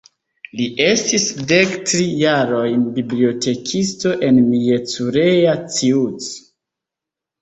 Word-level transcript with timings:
Li 0.59 0.63
estis 0.85 1.25
dektri 1.51 2.07
jarojn 2.23 2.87
bibliotekisto 2.97 4.15
en 4.29 4.41
Miercurea 4.49 5.55
Ciuc. 5.77 6.33